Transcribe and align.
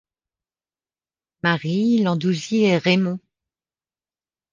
Marie, 1.43 1.99
Landouzy 2.01 2.63
et 2.63 2.79
Raymond. 2.79 3.19